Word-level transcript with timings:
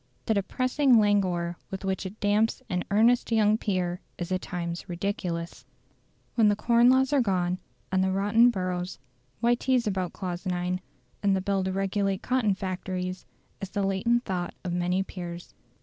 The 0.25 0.33
depressing 0.33 0.97
languor 0.97 1.57
with 1.69 1.85
which 1.85 2.07
it 2.07 2.19
damps 2.19 2.63
an 2.71 2.83
earnest 2.89 3.31
young 3.31 3.55
peer 3.59 4.01
is 4.17 4.31
at 4.31 4.41
times 4.41 4.89
ridiculous. 4.89 5.63
"When 6.33 6.47
the 6.47 6.55
Corn 6.55 6.89
Laws 6.89 7.13
are 7.13 7.21
gone, 7.21 7.59
and 7.91 8.03
the 8.03 8.11
rotten 8.11 8.49
boroughs, 8.49 8.97
why 9.41 9.53
tease 9.53 9.85
about 9.85 10.11
Clause 10.11 10.43
IX. 10.47 10.79
in 11.21 11.33
the 11.35 11.39
Bill 11.39 11.63
to 11.65 11.71
regulate 11.71 12.23
Cotton 12.23 12.55
Factories?" 12.55 13.27
is 13.61 13.69
the 13.69 13.83
latent 13.83 14.25
thought 14.25 14.55
of 14.63 14.73
many 14.73 15.03
peers. 15.03 15.53